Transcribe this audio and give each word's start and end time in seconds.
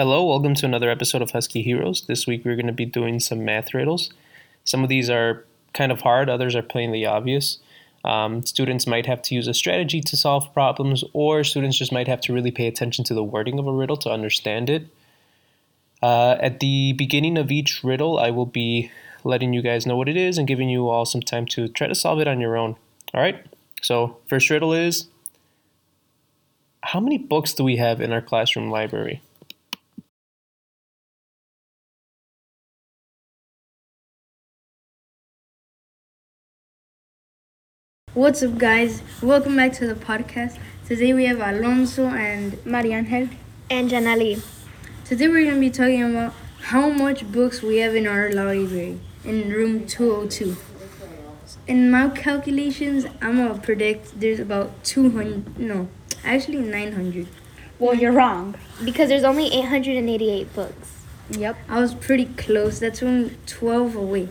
Hello, 0.00 0.24
welcome 0.24 0.54
to 0.54 0.64
another 0.64 0.90
episode 0.90 1.22
of 1.22 1.32
Husky 1.32 1.60
Heroes. 1.60 2.02
This 2.02 2.24
week 2.24 2.44
we're 2.44 2.54
going 2.54 2.68
to 2.68 2.72
be 2.72 2.84
doing 2.84 3.18
some 3.18 3.44
math 3.44 3.74
riddles. 3.74 4.12
Some 4.62 4.84
of 4.84 4.88
these 4.88 5.10
are 5.10 5.44
kind 5.74 5.90
of 5.90 6.02
hard, 6.02 6.30
others 6.30 6.54
are 6.54 6.62
plainly 6.62 7.04
obvious. 7.04 7.58
Um, 8.04 8.46
students 8.46 8.86
might 8.86 9.06
have 9.06 9.22
to 9.22 9.34
use 9.34 9.48
a 9.48 9.54
strategy 9.54 10.00
to 10.02 10.16
solve 10.16 10.54
problems, 10.54 11.02
or 11.14 11.42
students 11.42 11.76
just 11.76 11.90
might 11.90 12.06
have 12.06 12.20
to 12.20 12.32
really 12.32 12.52
pay 12.52 12.68
attention 12.68 13.04
to 13.06 13.12
the 13.12 13.24
wording 13.24 13.58
of 13.58 13.66
a 13.66 13.72
riddle 13.72 13.96
to 13.96 14.08
understand 14.08 14.70
it. 14.70 14.86
Uh, 16.00 16.36
at 16.38 16.60
the 16.60 16.92
beginning 16.92 17.36
of 17.36 17.50
each 17.50 17.82
riddle, 17.82 18.20
I 18.20 18.30
will 18.30 18.46
be 18.46 18.92
letting 19.24 19.52
you 19.52 19.62
guys 19.62 19.84
know 19.84 19.96
what 19.96 20.08
it 20.08 20.16
is 20.16 20.38
and 20.38 20.46
giving 20.46 20.68
you 20.68 20.88
all 20.88 21.06
some 21.06 21.22
time 21.22 21.44
to 21.46 21.66
try 21.66 21.88
to 21.88 21.94
solve 21.96 22.20
it 22.20 22.28
on 22.28 22.38
your 22.38 22.56
own. 22.56 22.76
All 23.14 23.20
right? 23.20 23.44
So, 23.82 24.18
first 24.28 24.48
riddle 24.48 24.72
is 24.72 25.08
How 26.84 27.00
many 27.00 27.18
books 27.18 27.52
do 27.52 27.64
we 27.64 27.78
have 27.78 28.00
in 28.00 28.12
our 28.12 28.22
classroom 28.22 28.70
library? 28.70 29.22
What's 38.18 38.42
up, 38.42 38.58
guys? 38.58 39.00
Welcome 39.22 39.54
back 39.54 39.74
to 39.74 39.86
the 39.86 39.94
podcast. 39.94 40.58
Today 40.88 41.14
we 41.14 41.26
have 41.26 41.38
Alonso 41.38 42.08
and 42.08 42.54
Mariangel. 42.64 43.30
and 43.70 43.88
Janali. 43.88 44.42
today 45.04 45.28
we're 45.28 45.44
going 45.44 45.54
to 45.54 45.60
be 45.60 45.70
talking 45.70 46.02
about 46.02 46.34
how 46.62 46.88
much 46.88 47.30
books 47.30 47.62
we 47.62 47.76
have 47.76 47.94
in 47.94 48.08
our 48.08 48.32
library 48.32 48.98
in 49.24 49.50
room 49.50 49.86
202. 49.86 50.56
In 51.68 51.92
my 51.92 52.08
calculations, 52.08 53.06
I'm 53.22 53.36
going 53.36 53.54
to 53.54 53.60
predict 53.60 54.18
there's 54.18 54.40
about 54.40 54.82
200, 54.82 55.56
no, 55.56 55.86
actually 56.24 56.58
900. 56.58 57.28
Well, 57.78 57.94
you're 57.94 58.10
wrong. 58.10 58.56
Because 58.84 59.10
there's 59.10 59.22
only 59.22 59.46
888 59.46 60.52
books. 60.56 61.04
Yep. 61.30 61.56
I 61.68 61.80
was 61.80 61.94
pretty 61.94 62.24
close. 62.24 62.80
That's 62.80 63.00
only 63.00 63.36
12 63.46 63.94
away. 63.94 64.28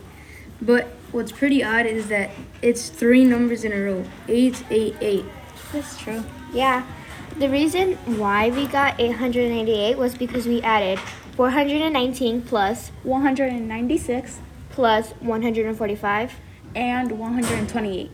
But 0.62 0.97
what's 1.12 1.32
pretty 1.32 1.64
odd 1.64 1.86
is 1.86 2.08
that 2.10 2.30
it's 2.62 2.90
three 2.90 3.24
numbers 3.24 3.64
in 3.64 3.72
a 3.74 3.80
row 3.82 4.04
888. 4.28 5.26
That's 5.74 5.98
true. 6.00 6.24
Yeah. 6.54 6.86
The 7.40 7.50
reason 7.50 7.94
why 8.18 8.50
we 8.50 8.68
got 8.68 9.00
888 9.00 9.98
was 9.98 10.16
because 10.18 10.48
we 10.48 10.62
added 10.62 11.00
419 11.36 12.42
plus 12.42 12.90
196 13.04 14.40
plus 14.72 15.12
145, 15.22 16.34
and 16.76 17.12
128. 17.20 18.12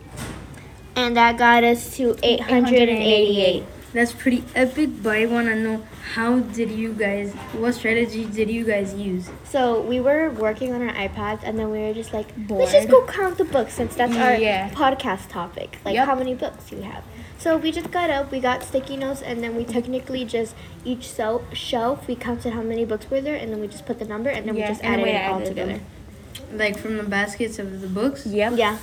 and 0.96 1.16
that 1.16 1.36
got 1.38 1.64
us 1.64 1.96
to 1.96 2.16
888. 2.22 3.64
That's 3.94 4.12
pretty 4.12 4.42
epic, 4.56 4.90
but 5.02 5.16
I 5.16 5.26
want 5.26 5.46
to 5.46 5.54
know 5.54 5.86
how 6.14 6.40
did 6.40 6.70
you 6.70 6.92
guys, 6.92 7.32
what 7.52 7.72
strategy 7.74 8.24
did 8.26 8.50
you 8.50 8.64
guys 8.64 8.92
use? 8.92 9.30
So 9.44 9.80
we 9.80 10.00
were 10.00 10.30
working 10.30 10.72
on 10.74 10.82
our 10.82 10.92
iPads, 10.92 11.40
and 11.44 11.56
then 11.58 11.70
we 11.70 11.78
were 11.78 11.94
just 11.94 12.12
like, 12.12 12.26
let's 12.48 12.72
just 12.72 12.88
go 12.88 13.06
count 13.06 13.38
the 13.38 13.44
books 13.44 13.72
since 13.74 13.94
that's 13.94 14.16
our 14.16 14.34
Yeah. 14.34 14.68
podcast 14.70 15.28
topic. 15.30 15.78
Like, 15.84 15.94
Yep. 15.94 16.06
how 16.08 16.16
many 16.16 16.34
books 16.34 16.64
do 16.70 16.76
we 16.76 16.82
have? 16.82 17.04
So 17.38 17.56
we 17.56 17.70
just 17.70 17.90
got 17.92 18.10
up, 18.10 18.32
we 18.32 18.40
got 18.40 18.64
sticky 18.64 18.96
notes, 18.96 19.22
and 19.22 19.42
then 19.44 19.54
we 19.54 19.64
technically 19.64 20.24
just 20.24 20.56
each 20.84 21.08
sel- 21.08 21.44
shelf 21.52 22.08
we 22.08 22.16
counted 22.16 22.52
how 22.52 22.62
many 22.62 22.84
books 22.84 23.08
were 23.10 23.20
there, 23.20 23.36
and 23.36 23.52
then 23.52 23.60
we 23.60 23.68
just 23.68 23.86
put 23.86 24.00
the 24.00 24.04
number, 24.06 24.28
and 24.28 24.46
then 24.48 24.56
Yeah, 24.56 24.64
we 24.64 24.68
just 24.74 24.82
added 24.84 25.04
we 25.04 25.10
it 25.10 25.24
all 25.28 25.36
added 25.36 25.48
together. 25.48 25.72
them. 25.74 26.58
Like 26.58 26.76
from 26.78 26.96
the 26.96 27.04
baskets 27.04 27.60
of 27.60 27.80
the 27.80 27.86
books? 27.88 28.26
Yep. 28.26 28.54
Yeah, 28.56 28.78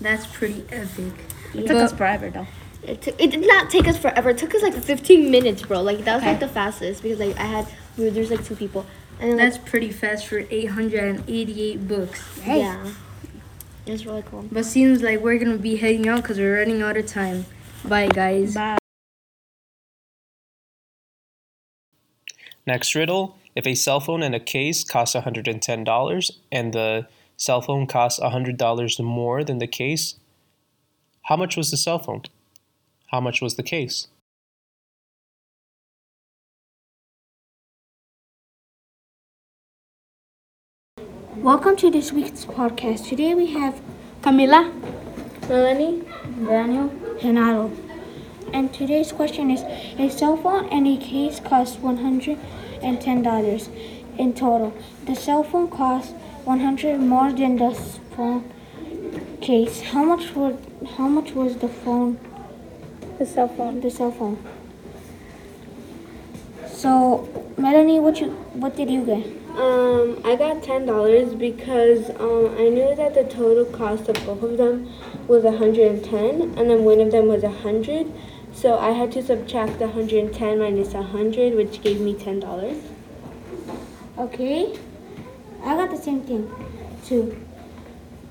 That's 0.00 0.26
pretty 0.26 0.64
epic. 0.70 1.12
It 1.54 1.66
took 1.66 1.76
us 1.76 1.92
forever 1.92 2.30
though. 2.30 2.46
It 2.86 3.02
took. 3.02 3.20
It 3.20 3.30
did 3.30 3.46
not 3.46 3.70
take 3.70 3.88
us 3.88 3.96
forever. 3.96 4.30
It 4.30 4.38
took 4.38 4.54
us 4.54 4.62
like 4.62 4.74
15 4.74 5.30
minutes, 5.30 5.62
bro. 5.62 5.82
Like 5.82 6.04
that 6.04 6.16
was 6.16 6.24
like 6.24 6.40
the 6.40 6.48
fastest 6.48 7.02
because 7.02 7.18
like 7.18 7.36
I 7.36 7.44
had 7.44 7.66
we 7.96 8.04
were, 8.04 8.10
there's 8.10 8.30
like 8.30 8.44
two 8.44 8.56
people, 8.56 8.86
and 9.20 9.30
then 9.30 9.38
like, 9.38 9.52
That's 9.52 9.70
pretty 9.70 9.90
fast 9.90 10.26
for 10.26 10.44
888 10.50 11.88
books. 11.88 12.38
Hey. 12.40 12.60
yeah, 12.60 12.92
it 13.86 13.92
was 13.92 14.06
really 14.06 14.22
cool. 14.22 14.46
But 14.50 14.64
seems 14.64 15.02
like 15.02 15.20
we're 15.20 15.38
gonna 15.38 15.58
be 15.58 15.76
heading 15.76 16.08
out 16.08 16.22
because 16.22 16.38
we're 16.38 16.58
running 16.58 16.82
out 16.82 16.96
of 16.96 17.06
time. 17.06 17.46
Bye, 17.84 18.08
guys. 18.08 18.54
Bye. 18.54 18.78
Next 22.66 22.94
riddle 22.94 23.36
If 23.54 23.66
a 23.66 23.74
cell 23.74 24.00
phone 24.00 24.22
and 24.22 24.34
a 24.34 24.40
case 24.40 24.84
cost 24.84 25.14
$110 25.14 26.30
and 26.50 26.72
the 26.72 27.06
cell 27.36 27.60
phone 27.60 27.86
costs 27.86 28.18
$100 28.20 29.04
more 29.04 29.44
than 29.44 29.58
the 29.58 29.66
case, 29.66 30.16
how 31.22 31.36
much 31.36 31.56
was 31.56 31.70
the 31.70 31.76
cell 31.76 31.98
phone? 31.98 32.22
How 33.14 33.20
much 33.20 33.40
was 33.40 33.54
the 33.54 33.62
case? 33.62 34.08
Welcome 41.36 41.76
to 41.76 41.92
this 41.92 42.10
week's 42.10 42.44
podcast. 42.44 43.08
Today 43.08 43.32
we 43.36 43.52
have 43.52 43.80
Camila. 44.20 44.62
Melanie, 45.48 46.02
Daniel 46.44 46.88
Genaro. 47.20 47.70
And 48.52 48.74
today's 48.74 49.12
question 49.12 49.48
is 49.48 49.62
A 49.96 50.08
cell 50.08 50.36
phone 50.36 50.68
and 50.70 50.88
a 50.88 50.96
case 50.96 51.38
cost 51.38 51.80
$110 51.82 53.68
in 54.18 54.34
total. 54.34 54.74
The 55.06 55.14
cell 55.14 55.44
phone 55.44 55.68
costs 55.70 56.10
100 56.42 56.98
more 56.98 57.30
than 57.32 57.58
the 57.58 57.70
phone 58.16 58.52
case. 59.40 59.82
How 59.82 60.02
much 60.02 60.34
would 60.34 60.58
how 60.96 61.06
much 61.06 61.30
was 61.30 61.58
the 61.58 61.68
phone 61.68 62.18
The 63.18 63.26
cell 63.26 63.48
phone. 63.48 63.80
the 63.80 63.90
cell 63.90 64.10
phone? 64.10 64.38
So 66.66 67.28
Melanie, 67.56 68.00
what 68.00 68.20
you 68.20 68.30
what 68.54 68.76
did 68.76 68.90
you 68.90 69.04
get? 69.04 69.24
Um, 69.56 70.20
I 70.24 70.34
got 70.34 70.62
ten 70.64 70.84
dollars 70.86 71.32
because 71.34 72.10
um, 72.18 72.54
I 72.58 72.68
knew 72.68 72.94
that 72.96 73.14
the 73.14 73.24
total 73.24 73.64
cost 73.66 74.08
of 74.08 74.16
both 74.26 74.42
of 74.42 74.56
them 74.58 74.92
was 75.28 75.44
hundred 75.44 75.86
and 75.92 76.04
ten, 76.04 76.42
and 76.58 76.68
then 76.68 76.84
one 76.84 77.00
of 77.00 77.12
them 77.12 77.28
was 77.28 77.44
hundred. 77.44 78.12
So 78.52 78.78
I 78.78 78.90
had 78.90 79.12
to 79.12 79.22
subtract 79.22 79.78
the 79.78 79.88
hundred 79.88 80.24
and 80.24 80.34
ten 80.34 80.58
minus 80.58 80.92
hundred, 80.92 81.54
which 81.54 81.82
gave 81.82 82.00
me 82.00 82.14
ten 82.14 82.40
dollars. 82.40 82.78
Okay. 84.18 84.76
I 85.62 85.76
got 85.76 85.90
the 85.90 85.96
same 85.96 86.20
thing 86.22 86.50
too. 87.06 87.40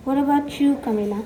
What 0.04 0.18
about 0.18 0.60
you, 0.60 0.76
Camila? 0.76 1.24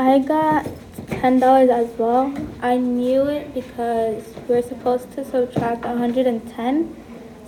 I 0.00 0.18
got 0.18 0.66
ten 1.08 1.40
dollars 1.40 1.68
as 1.68 1.98
well. 1.98 2.32
I 2.62 2.78
knew 2.78 3.24
it 3.24 3.52
because 3.52 4.24
we're 4.48 4.62
supposed 4.62 5.12
to 5.12 5.22
subtract 5.26 5.84
hundred 5.84 6.26
and 6.26 6.40
ten, 6.52 6.96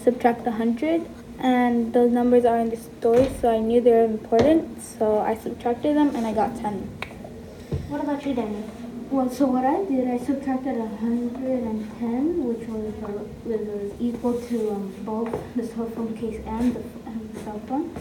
subtract 0.05 0.47
hundred, 0.47 1.01
and 1.39 1.95
those 1.95 2.13
numbers 2.13 2.45
are 2.45 2.59
in 2.59 2.69
the 2.69 2.77
story, 2.77 3.31
so 3.41 3.51
I 3.51 3.59
knew 3.59 3.81
they 3.81 3.93
were 3.93 4.05
important. 4.05 4.83
So 4.83 5.21
I 5.21 5.35
subtracted 5.35 5.97
them 5.97 6.15
and 6.15 6.27
I 6.27 6.35
got 6.35 6.55
ten. 6.61 6.75
What 7.89 8.03
about 8.03 8.27
you, 8.27 8.35
Daniel? 8.35 8.69
Well, 9.11 9.31
so 9.31 9.47
what 9.47 9.65
I 9.65 9.85
did, 9.87 10.09
I 10.09 10.19
subtracted 10.19 10.77
hundred 10.77 11.63
and 11.71 11.99
ten, 11.99 12.45
which 12.45 12.69
was 12.69 12.93
uh, 13.03 13.25
was 13.47 13.93
equal 13.99 14.39
to 14.39 14.73
um, 14.73 14.95
both 15.07 15.33
the 15.57 15.67
cell 15.67 15.89
phone 15.97 16.15
case 16.19 16.43
and 16.45 16.75
the, 16.75 16.83
and 17.07 17.33
the 17.33 17.41
cell 17.41 17.61
phone. 17.67 17.97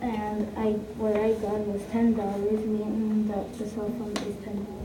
And 0.00 0.56
I 0.56 0.72
what 0.96 1.16
I 1.16 1.32
got 1.32 1.66
was 1.66 1.82
ten 1.90 2.14
dollars, 2.14 2.64
meaning 2.64 3.28
that 3.28 3.58
the 3.58 3.66
cell 3.66 3.90
phone 3.98 4.16
is 4.16 4.44
ten 4.44 4.64
dollars. 4.64 4.78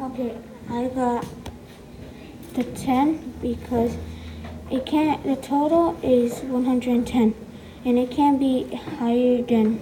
Okay, 0.00 0.38
I 0.70 0.88
got 0.88 1.26
the 2.54 2.64
10 2.64 3.34
because 3.40 3.96
it 4.70 4.84
can't, 4.84 5.22
the 5.24 5.36
total 5.36 5.98
is 6.02 6.40
110 6.40 7.34
and 7.84 7.98
it 7.98 8.10
can't 8.10 8.38
be 8.38 8.64
higher 8.98 9.42
than 9.42 9.78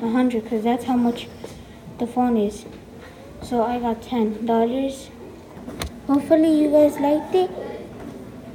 100 0.00 0.42
because 0.42 0.64
that's 0.64 0.84
how 0.84 0.96
much 0.96 1.28
the 1.98 2.06
phone 2.06 2.36
is. 2.36 2.64
So 3.42 3.62
I 3.62 3.78
got 3.78 4.00
$10. 4.02 5.10
Hopefully 6.06 6.60
you 6.62 6.70
guys 6.70 6.98
liked 6.98 7.34
it 7.34 7.50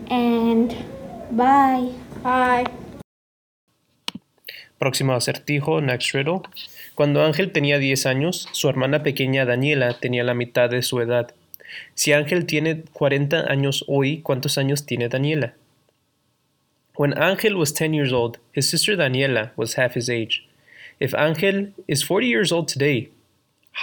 and 0.10 0.76
bye. 1.32 1.94
Bye. 2.24 2.79
Próximo 4.80 5.14
acertijo, 5.14 5.82
next 5.82 6.14
riddle. 6.14 6.42
Cuando 6.96 7.24
Ángel 7.24 7.52
tenía 7.52 7.78
10 7.80 8.06
años, 8.06 8.48
su 8.54 8.70
hermana 8.70 9.04
pequeña 9.04 9.46
Daniela 9.46 10.00
tenía 10.00 10.24
la 10.24 10.34
mitad 10.34 10.70
de 10.70 10.82
su 10.82 11.02
edad. 11.02 11.34
Si 11.96 12.14
Ángel 12.14 12.46
tiene 12.46 12.84
40 12.94 13.52
años 13.52 13.84
hoy, 13.88 14.22
¿cuántos 14.22 14.58
años 14.58 14.86
tiene 14.86 15.10
Daniela? 15.10 15.54
When 16.96 17.14
Ángel 17.18 17.56
was 17.56 17.74
10 17.74 17.94
years 17.94 18.14
old, 18.14 18.40
his 18.54 18.70
sister 18.70 18.96
Daniela 18.96 19.52
was 19.58 19.78
half 19.78 19.96
his 19.96 20.10
age. 20.10 20.48
If 21.00 21.14
Ángel 21.14 21.74
is 21.88 22.04
40 22.04 22.28
years 22.28 22.52
old 22.52 22.68
today, 22.68 23.12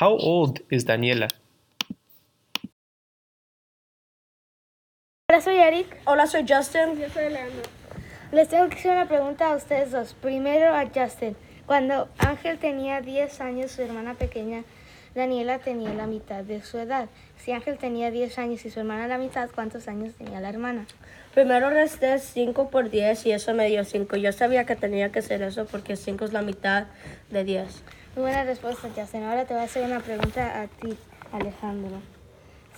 how 0.00 0.16
old 0.16 0.60
is 0.70 0.84
Daniela? 0.84 1.28
Hola, 5.28 5.40
soy 5.40 5.56
Eric. 5.56 6.00
Hola, 6.06 6.26
soy 6.26 6.44
Justin. 6.46 6.98
Yo 6.98 7.08
soy 7.08 7.30
Leandro. 7.30 7.75
Les 8.32 8.48
tengo 8.48 8.68
que 8.68 8.74
hacer 8.74 8.90
una 8.90 9.06
pregunta 9.06 9.52
a 9.52 9.56
ustedes 9.56 9.92
dos. 9.92 10.14
Primero 10.14 10.74
a 10.74 10.84
Justin. 10.92 11.36
Cuando 11.66 12.08
Ángel 12.18 12.58
tenía 12.58 13.00
10 13.00 13.40
años, 13.40 13.70
su 13.70 13.82
hermana 13.82 14.14
pequeña 14.14 14.64
Daniela 15.14 15.58
tenía 15.60 15.94
la 15.94 16.06
mitad 16.06 16.44
de 16.44 16.60
su 16.62 16.78
edad. 16.78 17.08
Si 17.38 17.52
Ángel 17.52 17.78
tenía 17.78 18.10
10 18.10 18.38
años 18.38 18.64
y 18.64 18.70
su 18.70 18.80
hermana 18.80 19.08
la 19.08 19.16
mitad, 19.16 19.48
¿cuántos 19.54 19.88
años 19.88 20.14
tenía 20.14 20.40
la 20.40 20.48
hermana? 20.48 20.86
Primero 21.34 21.70
resté 21.70 22.18
5 22.18 22.68
por 22.68 22.90
10 22.90 23.26
y 23.26 23.32
eso 23.32 23.54
me 23.54 23.68
dio 23.68 23.84
5. 23.84 24.16
Yo 24.16 24.32
sabía 24.32 24.66
que 24.66 24.76
tenía 24.76 25.10
que 25.12 25.20
hacer 25.20 25.42
eso 25.42 25.64
porque 25.66 25.96
5 25.96 26.24
es 26.24 26.32
la 26.32 26.42
mitad 26.42 26.86
de 27.30 27.44
10. 27.44 27.82
Muy 28.14 28.22
buena 28.22 28.44
respuesta, 28.44 28.88
Justin. 28.94 29.22
Ahora 29.22 29.44
te 29.44 29.54
voy 29.54 29.62
a 29.62 29.66
hacer 29.66 29.84
una 29.84 30.00
pregunta 30.00 30.60
a 30.60 30.66
ti, 30.66 30.96
Alejandro. 31.32 32.00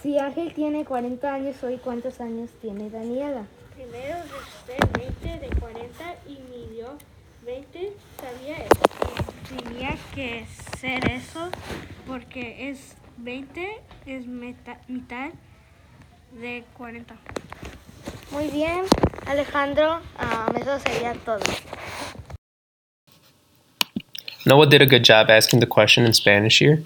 Si 0.02 0.18
Ángel 0.18 0.52
tiene 0.54 0.84
40 0.84 1.32
años 1.32 1.62
hoy, 1.64 1.78
¿cuántos 1.78 2.20
años 2.20 2.50
tiene 2.60 2.90
Daniela? 2.90 3.46
Primero 3.74 4.16
resté 4.22 4.98
20 4.98 5.17
de 5.40 5.48
40 5.48 6.16
y 6.28 6.38
me 6.50 6.74
dio 6.74 6.98
20. 7.44 7.92
Sabía 8.20 8.56
eso. 8.58 9.64
Tenía 9.64 9.96
que 10.14 10.44
ser 10.78 11.08
eso 11.10 11.50
porque 12.06 12.70
es 12.70 12.96
20 13.18 13.78
es 14.06 14.26
meta- 14.26 14.80
mitad 14.88 15.30
de 16.40 16.64
40. 16.76 17.16
Muy 18.30 18.48
bien, 18.48 18.82
Alejandro. 19.26 20.00
ah, 20.18 20.52
eso 20.60 20.78
sería 20.80 21.14
todo. 21.24 21.40
Noah 24.46 24.66
did 24.66 24.82
a 24.82 24.86
good 24.86 25.02
job 25.04 25.30
asking 25.30 25.60
the 25.60 25.66
question 25.66 26.04
in 26.04 26.12
Spanish 26.12 26.58
here. 26.58 26.82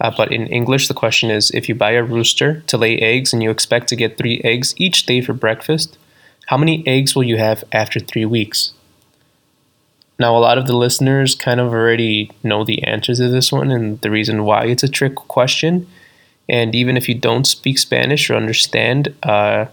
Uh, 0.00 0.10
but 0.14 0.30
in 0.30 0.46
English, 0.48 0.88
the 0.88 0.94
question 0.94 1.30
is 1.30 1.50
if 1.54 1.68
you 1.68 1.74
buy 1.74 1.92
a 1.92 2.02
rooster 2.02 2.60
to 2.66 2.76
lay 2.76 2.98
eggs 2.98 3.32
and 3.32 3.42
you 3.42 3.50
expect 3.50 3.88
to 3.88 3.96
get 3.96 4.18
three 4.18 4.40
eggs 4.44 4.74
each 4.76 5.06
day 5.06 5.22
for 5.22 5.32
breakfast, 5.32 5.96
how 6.46 6.56
many 6.56 6.86
eggs 6.86 7.14
will 7.14 7.24
you 7.24 7.36
have 7.36 7.64
after 7.72 8.00
three 8.00 8.24
weeks? 8.24 8.72
Now, 10.18 10.36
a 10.36 10.38
lot 10.38 10.56
of 10.58 10.66
the 10.66 10.76
listeners 10.76 11.34
kind 11.34 11.60
of 11.60 11.72
already 11.72 12.30
know 12.42 12.64
the 12.64 12.82
answer 12.84 13.14
to 13.14 13.28
this 13.28 13.52
one 13.52 13.70
and 13.70 14.00
the 14.00 14.10
reason 14.10 14.44
why 14.44 14.64
it's 14.64 14.82
a 14.82 14.88
trick 14.88 15.14
question. 15.14 15.86
And 16.48 16.74
even 16.74 16.96
if 16.96 17.08
you 17.08 17.14
don't 17.14 17.46
speak 17.46 17.78
Spanish 17.78 18.30
or 18.30 18.36
understand, 18.36 19.14
uh, 19.22 19.66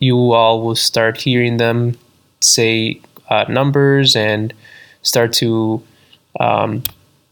you 0.00 0.32
all 0.32 0.62
will 0.62 0.76
start 0.76 1.20
hearing 1.20 1.56
them 1.56 1.96
say 2.42 3.00
uh, 3.28 3.44
numbers 3.48 4.16
and 4.16 4.52
start 5.02 5.32
to 5.34 5.82
um, 6.40 6.82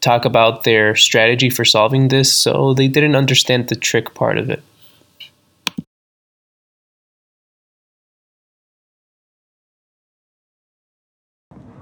talk 0.01 0.25
about 0.25 0.65
their 0.65 0.95
strategy 0.95 1.51
for 1.51 1.65
solving 1.65 2.09
this, 2.09 2.33
so 2.33 2.73
they 2.73 2.89
didn't 2.89 3.17
understand 3.17 3.69
the 3.69 3.77
trick 3.77 4.15
part 4.15 4.39
of 4.39 4.49
it. 4.49 4.63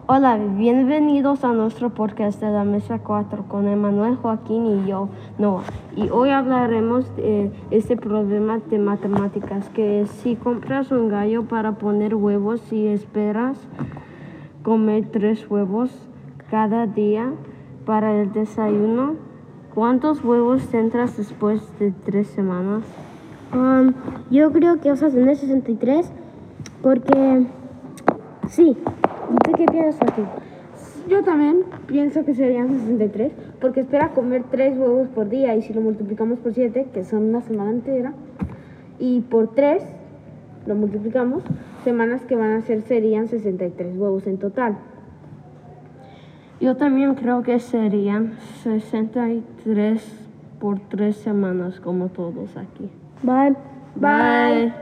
Hola, 0.09 0.37
bienvenidos 0.37 1.43
a 1.43 1.53
nuestro 1.53 1.91
podcast 1.91 2.41
de 2.41 2.49
la 2.49 2.63
Mesa 2.63 3.01
4 3.01 3.49
con 3.49 3.67
Emanuel, 3.67 4.15
Joaquín 4.15 4.65
y 4.67 4.89
yo, 4.89 5.09
Noah. 5.37 5.65
Y 5.97 6.11
hoy 6.11 6.31
hablaremos 6.31 7.17
de 7.17 7.51
este 7.73 7.97
problema 7.97 8.59
de 8.71 8.79
matemáticas, 8.79 9.69
que 9.71 10.07
si 10.07 10.37
compras 10.37 10.93
un 10.93 11.09
gallo 11.09 11.47
para 11.49 11.73
poner 11.73 12.15
huevos 12.15 12.73
y 12.73 12.87
esperas 12.87 13.59
comer 14.63 15.09
tres 15.11 15.51
huevos 15.51 15.91
cada 16.53 16.87
día 16.87 17.33
para 17.85 18.15
el 18.15 18.33
desayuno, 18.33 19.17
¿cuántos 19.75 20.23
huevos 20.23 20.69
tendrás 20.69 21.17
después 21.17 21.77
de 21.81 21.91
tres 21.91 22.29
semanas? 22.29 22.85
Um, 23.53 23.93
yo 24.31 24.53
creo 24.53 24.81
que 24.81 24.89
vas 24.89 25.03
a 25.03 25.11
tener 25.11 25.35
63 25.35 26.13
porque 26.81 27.45
sí. 28.49 28.77
¿Tú 29.45 29.53
qué 29.57 29.67
piensas, 29.67 30.01
Joaquín? 30.01 30.27
Yo 31.09 31.23
también 31.23 31.65
pienso 31.87 32.25
que 32.25 32.35
serían 32.35 32.69
63, 32.69 33.33
porque 33.61 33.81
espera 33.81 34.11
comer 34.11 34.45
3 34.51 34.77
huevos 34.77 35.09
por 35.09 35.29
día 35.29 35.55
y 35.55 35.63
si 35.63 35.73
lo 35.73 35.81
multiplicamos 35.81 36.39
por 36.41 36.53
7, 36.53 36.89
que 36.93 37.05
son 37.05 37.25
una 37.29 37.43
semana 37.43 37.71
entera, 37.71 38.13
y 38.99 39.21
por 39.21 39.55
3 39.55 39.83
lo 40.67 40.75
multiplicamos, 40.75 41.45
semanas 41.85 42.23
que 42.23 42.35
van 42.35 42.53
a 42.53 42.61
ser 42.63 42.83
serían 42.83 43.29
63 43.29 43.97
huevos 43.97 44.27
en 44.27 44.39
total. 44.39 44.79
Yo 46.61 46.77
también 46.77 47.15
creo 47.15 47.43
que 47.43 47.61
serían 47.61 48.33
63 48.63 50.03
por 50.59 50.81
3 50.81 51.15
semanas 51.15 51.79
como 51.81 52.09
todos 52.09 52.57
aquí. 52.57 52.91
Bye. 53.23 53.55
Bye. 53.95 54.73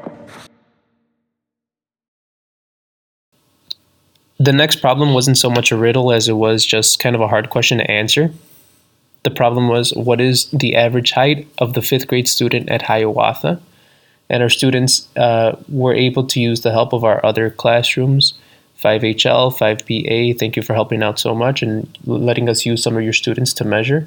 The 4.44 4.52
next 4.52 4.82
problem 4.82 5.14
wasn't 5.14 5.38
so 5.38 5.48
much 5.48 5.72
a 5.72 5.76
riddle 5.76 6.12
as 6.12 6.28
it 6.28 6.34
was 6.34 6.66
just 6.66 7.00
kind 7.00 7.16
of 7.16 7.22
a 7.22 7.28
hard 7.28 7.48
question 7.48 7.78
to 7.78 7.90
answer. 7.90 8.30
The 9.22 9.30
problem 9.30 9.68
was 9.68 9.94
what 9.94 10.20
is 10.20 10.50
the 10.50 10.76
average 10.76 11.12
height 11.12 11.48
of 11.56 11.72
the 11.72 11.80
fifth 11.80 12.08
grade 12.08 12.28
student 12.28 12.68
at 12.68 12.82
Hiawatha? 12.82 13.58
And 14.28 14.42
our 14.42 14.50
students 14.50 15.08
uh, 15.16 15.56
were 15.70 15.94
able 15.94 16.26
to 16.26 16.40
use 16.40 16.60
the 16.60 16.72
help 16.72 16.92
of 16.92 17.04
our 17.04 17.24
other 17.24 17.48
classrooms 17.48 18.34
5HL, 18.82 19.56
5BA. 19.56 20.38
Thank 20.38 20.56
you 20.56 20.62
for 20.62 20.74
helping 20.74 21.02
out 21.02 21.18
so 21.18 21.34
much 21.34 21.62
and 21.62 21.96
letting 22.04 22.50
us 22.50 22.66
use 22.66 22.82
some 22.82 22.98
of 22.98 23.02
your 23.02 23.14
students 23.14 23.54
to 23.54 23.64
measure. 23.64 24.06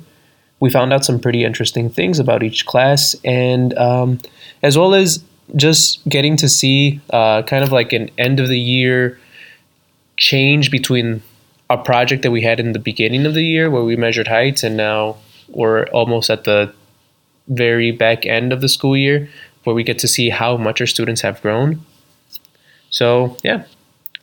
We 0.60 0.69
found 0.69 0.94
out 0.94 1.04
some 1.04 1.19
pretty 1.19 1.45
interesting 1.45 1.89
things 1.89 2.19
about 2.19 2.44
each 2.44 2.68
class, 2.68 3.16
and 3.25 3.75
um, 3.75 4.19
as 4.62 4.78
well 4.78 4.94
as 4.94 5.24
just 5.56 6.07
getting 6.07 6.38
to 6.38 6.48
see 6.48 7.01
uh, 7.10 7.42
kind 7.42 7.63
of 7.63 7.72
like 7.72 7.92
an 7.92 8.12
end 8.19 8.39
of 8.39 8.50
the 8.50 8.60
year 8.60 9.18
change 10.17 10.71
between 10.71 11.21
a 11.69 11.77
project 11.77 12.23
that 12.23 12.31
we 12.31 12.41
had 12.41 12.59
in 12.59 12.73
the 12.73 12.79
beginning 12.79 13.25
of 13.25 13.33
the 13.33 13.43
year 13.43 13.69
where 13.69 13.83
we 13.83 13.95
measured 13.95 14.27
heights 14.27 14.63
and 14.63 14.75
now 14.75 15.17
we're 15.49 15.85
almost 15.87 16.29
at 16.29 16.43
the 16.43 16.73
very 17.47 17.91
back 17.91 18.25
end 18.25 18.51
of 18.51 18.61
the 18.61 18.69
school 18.69 18.97
year 18.97 19.29
where 19.63 19.75
we 19.75 19.83
get 19.83 19.99
to 19.99 20.07
see 20.07 20.29
how 20.29 20.57
much 20.57 20.81
our 20.81 20.87
students 20.87 21.21
have 21.21 21.41
grown. 21.41 21.81
So, 22.89 23.37
yeah, 23.43 23.65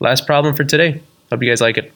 last 0.01 0.27
problem 0.27 0.55
for 0.55 0.65
today. 0.65 1.03
Hope 1.31 1.43
you 1.43 1.51
guys 1.51 1.61
like 1.61 1.77
it. 1.77 1.93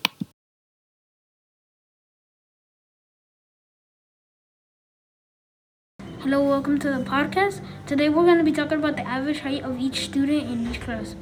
Hello, 6.20 6.42
welcome 6.42 6.78
to 6.80 6.90
the 6.90 7.04
podcast. 7.04 7.64
Today 7.86 8.10
we're 8.10 8.24
going 8.24 8.38
to 8.38 8.44
be 8.44 8.52
talking 8.52 8.78
about 8.78 8.96
the 8.96 9.06
average 9.06 9.40
height 9.40 9.62
of 9.62 9.78
each 9.78 10.04
student 10.04 10.50
in 10.50 10.68
each 10.68 10.80
class. 10.80 11.16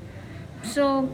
So, 0.64 1.08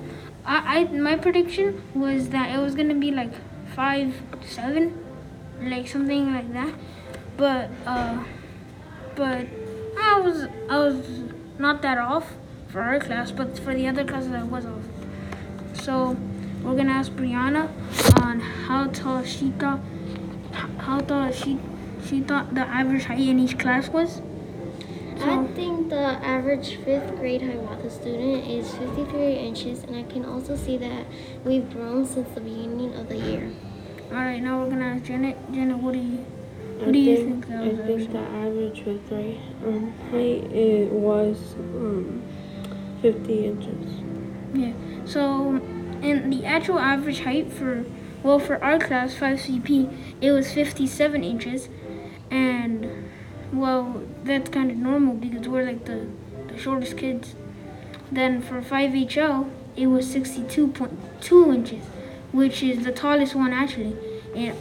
I, 0.44 0.78
I 0.78 0.84
my 0.84 1.16
prediction 1.16 1.82
was 1.94 2.30
that 2.30 2.54
it 2.54 2.60
was 2.60 2.74
to 2.74 2.94
be 2.94 3.10
like 3.10 3.32
five, 3.74 4.22
seven, 4.44 5.04
like 5.60 5.88
something 5.88 6.32
like 6.32 6.52
that. 6.52 6.74
But 7.36 7.70
uh, 7.86 8.24
but 9.14 9.46
I 10.00 10.20
was 10.20 10.46
I 10.68 10.78
was 10.78 11.06
not 11.58 11.82
that 11.82 11.98
off 11.98 12.34
for 12.68 12.80
our 12.80 12.98
class, 12.98 13.30
but 13.30 13.58
for 13.58 13.74
the 13.74 13.86
other 13.86 14.04
classes 14.04 14.32
I 14.32 14.42
was 14.42 14.66
off. 14.66 14.82
So 15.74 16.16
we're 16.62 16.76
gonna 16.76 16.92
ask 16.92 17.12
Brianna 17.12 17.70
on 18.22 18.40
how 18.40 18.86
tall 18.86 19.24
she 19.24 19.50
thought 19.52 19.80
how 20.78 21.00
tall 21.00 21.30
she 21.30 21.58
she 22.04 22.20
thought 22.20 22.54
the 22.54 22.62
average 22.62 23.04
height 23.04 23.20
in 23.20 23.38
each 23.38 23.58
class 23.58 23.88
was. 23.88 24.22
I 25.24 25.46
think 25.54 25.88
the 25.90 25.96
average 26.24 26.76
fifth 26.84 27.16
grade 27.16 27.42
Hiawatha 27.42 27.90
student 27.90 28.46
is 28.46 28.74
53 28.74 29.34
inches, 29.34 29.84
and 29.84 29.94
I 29.96 30.02
can 30.02 30.24
also 30.24 30.56
see 30.56 30.76
that 30.78 31.06
we've 31.44 31.70
grown 31.72 32.06
since 32.06 32.28
the 32.34 32.40
beginning 32.40 32.94
of 32.94 33.08
the 33.08 33.16
year. 33.16 33.52
All 34.10 34.18
right, 34.18 34.42
now 34.42 34.62
we're 34.62 34.70
gonna 34.70 34.84
ask 34.84 35.04
Janet. 35.04 35.36
Janet, 35.52 35.78
what 35.78 35.92
do 35.92 36.00
you 36.00 36.18
what 36.78 36.88
I 36.88 36.92
do 36.92 36.98
you 36.98 37.16
think, 37.16 37.46
think 37.46 37.48
that 37.48 37.62
I 37.62 37.86
think 37.86 38.12
the 38.12 38.18
average 38.18 38.82
fifth 38.82 39.08
grade 39.08 39.40
um, 39.64 39.92
height 40.10 40.52
it 40.52 40.90
was 40.90 41.54
um, 41.54 42.22
50 43.00 43.46
inches. 43.46 44.02
Yeah. 44.54 44.72
So, 45.04 45.60
and 46.02 46.32
the 46.32 46.44
actual 46.44 46.80
average 46.80 47.20
height 47.20 47.52
for 47.52 47.84
well 48.24 48.40
for 48.40 48.62
our 48.62 48.78
class 48.78 49.14
5CP 49.14 50.18
it 50.20 50.32
was 50.32 50.52
57 50.52 51.22
inches, 51.22 51.68
and 52.30 53.08
well 53.52 54.02
that's 54.24 54.48
kind 54.48 54.70
of 54.70 54.76
normal 54.76 55.14
because 55.14 55.46
we're 55.46 55.64
like 55.64 55.84
the, 55.84 56.06
the 56.48 56.58
shortest 56.58 56.96
kids. 56.96 57.34
Then 58.10 58.40
for 58.42 58.60
5HL 58.62 59.50
it 59.76 59.86
was 59.86 60.06
62.2 60.14 61.54
inches, 61.54 61.84
which 62.32 62.62
is 62.62 62.84
the 62.84 62.92
tallest 62.92 63.34
one 63.34 63.52
actually, 63.52 63.96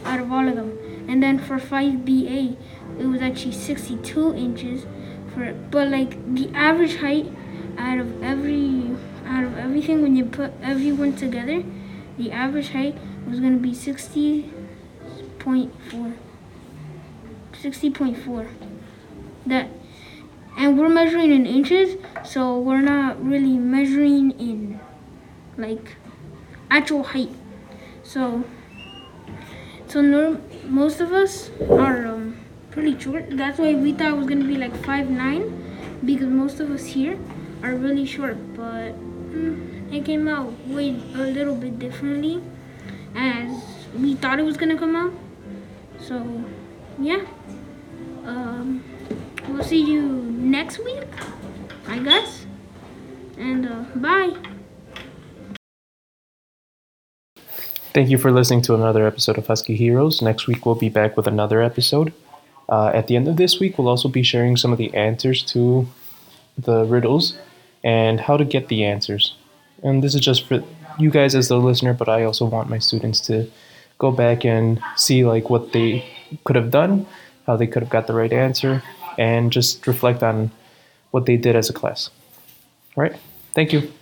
out 0.04 0.20
of 0.20 0.32
all 0.32 0.48
of 0.48 0.56
them. 0.56 0.78
And 1.08 1.22
then 1.22 1.38
for 1.38 1.58
5BA 1.58 2.56
it 2.98 3.06
was 3.06 3.22
actually 3.22 3.52
62 3.52 4.34
inches, 4.34 4.86
for 5.34 5.52
but 5.70 5.88
like 5.88 6.34
the 6.34 6.50
average 6.54 6.96
height 6.96 7.32
out 7.78 7.98
of 7.98 8.22
every 8.22 8.94
out 9.26 9.44
of 9.44 9.56
everything 9.56 10.02
when 10.02 10.16
you 10.16 10.24
put 10.24 10.52
everyone 10.62 11.16
together, 11.16 11.62
the 12.18 12.30
average 12.30 12.70
height 12.70 12.96
was 13.26 13.40
gonna 13.40 13.56
be 13.56 13.72
60.4. 13.72 15.70
60.4. 17.62 18.71
That 19.46 19.68
and 20.56 20.78
we're 20.78 20.88
measuring 20.88 21.32
in 21.32 21.46
inches, 21.46 21.96
so 22.24 22.58
we're 22.58 22.80
not 22.80 23.24
really 23.24 23.58
measuring 23.58 24.32
in 24.32 24.80
like 25.56 25.96
actual 26.70 27.02
height. 27.02 27.30
So 28.02 28.44
so 29.86 30.00
norm, 30.00 30.42
most 30.64 31.00
of 31.00 31.12
us 31.12 31.50
are 31.70 32.06
um, 32.06 32.38
pretty 32.70 32.98
short. 32.98 33.26
That's 33.30 33.58
why 33.58 33.74
we 33.74 33.92
thought 33.92 34.12
it 34.12 34.16
was 34.16 34.26
gonna 34.26 34.46
be 34.46 34.56
like 34.56 34.74
five 34.84 35.10
nine, 35.10 35.98
because 36.04 36.28
most 36.28 36.60
of 36.60 36.70
us 36.70 36.86
here 36.86 37.18
are 37.62 37.74
really 37.74 38.06
short. 38.06 38.36
But 38.54 38.92
mm, 39.32 39.92
it 39.92 40.04
came 40.04 40.28
out 40.28 40.52
way 40.66 40.96
a 41.14 41.18
little 41.18 41.54
bit 41.54 41.78
differently 41.78 42.42
as 43.14 43.62
we 43.94 44.14
thought 44.14 44.38
it 44.38 44.44
was 44.44 44.56
gonna 44.56 44.78
come 44.78 44.96
out. 44.96 45.12
So, 46.00 46.44
yeah. 46.98 47.26
Um, 48.24 48.82
we'll 49.48 49.64
see 49.64 49.82
you 49.82 50.02
next 50.02 50.78
week, 50.78 51.06
I 51.86 51.98
guess. 51.98 52.46
And 53.38 53.66
uh, 53.66 53.84
bye. 53.96 54.36
Thank 57.94 58.08
you 58.08 58.16
for 58.16 58.32
listening 58.32 58.62
to 58.62 58.74
another 58.74 59.06
episode 59.06 59.36
of 59.36 59.46
Husky 59.46 59.76
Heroes. 59.76 60.22
Next 60.22 60.46
week, 60.46 60.64
we'll 60.64 60.74
be 60.74 60.88
back 60.88 61.16
with 61.16 61.26
another 61.26 61.60
episode. 61.60 62.12
Uh, 62.68 62.90
at 62.94 63.06
the 63.06 63.16
end 63.16 63.28
of 63.28 63.36
this 63.36 63.60
week, 63.60 63.76
we'll 63.76 63.88
also 63.88 64.08
be 64.08 64.22
sharing 64.22 64.56
some 64.56 64.72
of 64.72 64.78
the 64.78 64.94
answers 64.94 65.42
to 65.42 65.86
the 66.56 66.84
riddles 66.84 67.36
and 67.84 68.20
how 68.20 68.36
to 68.36 68.44
get 68.44 68.68
the 68.68 68.84
answers. 68.84 69.34
And 69.82 70.02
this 70.02 70.14
is 70.14 70.20
just 70.20 70.46
for 70.46 70.62
you 70.98 71.10
guys 71.10 71.34
as 71.34 71.48
the 71.48 71.58
listener, 71.58 71.92
but 71.92 72.08
I 72.08 72.24
also 72.24 72.46
want 72.46 72.70
my 72.70 72.78
students 72.78 73.20
to 73.22 73.50
go 73.98 74.10
back 74.10 74.44
and 74.44 74.80
see 74.96 75.24
like 75.24 75.50
what 75.50 75.72
they 75.72 76.04
could 76.44 76.56
have 76.56 76.70
done, 76.70 77.06
how 77.46 77.56
they 77.56 77.66
could 77.66 77.82
have 77.82 77.90
got 77.90 78.06
the 78.06 78.14
right 78.14 78.32
answer, 78.32 78.82
and 79.18 79.52
just 79.52 79.86
reflect 79.86 80.22
on 80.22 80.50
what 81.10 81.26
they 81.26 81.36
did 81.36 81.56
as 81.56 81.70
a 81.70 81.72
class. 81.72 82.10
All 82.96 83.02
right? 83.02 83.16
Thank 83.54 83.72
you. 83.72 83.92